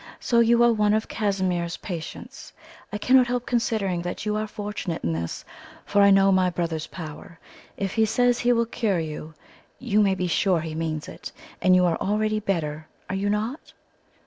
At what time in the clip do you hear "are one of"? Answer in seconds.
0.63-1.07